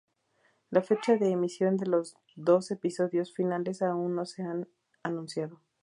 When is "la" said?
0.71-0.81